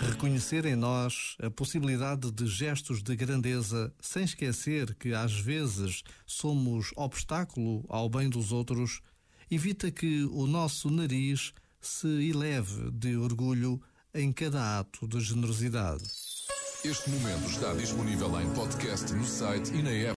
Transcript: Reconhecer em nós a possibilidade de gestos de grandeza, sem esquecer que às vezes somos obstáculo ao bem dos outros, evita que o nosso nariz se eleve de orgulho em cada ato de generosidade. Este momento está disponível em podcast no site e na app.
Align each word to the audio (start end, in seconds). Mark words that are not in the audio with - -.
Reconhecer 0.00 0.66
em 0.66 0.76
nós 0.76 1.36
a 1.42 1.50
possibilidade 1.50 2.30
de 2.30 2.46
gestos 2.46 3.02
de 3.02 3.16
grandeza, 3.16 3.92
sem 4.00 4.24
esquecer 4.24 4.94
que 4.94 5.12
às 5.12 5.32
vezes 5.32 6.02
somos 6.26 6.92
obstáculo 6.96 7.84
ao 7.88 8.08
bem 8.08 8.28
dos 8.28 8.52
outros, 8.52 9.00
evita 9.50 9.90
que 9.90 10.24
o 10.24 10.46
nosso 10.46 10.90
nariz 10.90 11.52
se 11.80 12.06
eleve 12.06 12.90
de 12.90 13.16
orgulho 13.16 13.80
em 14.14 14.32
cada 14.32 14.78
ato 14.78 15.06
de 15.08 15.20
generosidade. 15.20 16.04
Este 16.84 17.10
momento 17.10 17.48
está 17.48 17.72
disponível 17.74 18.40
em 18.40 18.52
podcast 18.54 19.12
no 19.12 19.24
site 19.24 19.72
e 19.72 19.82
na 19.82 19.90
app. 19.90 20.10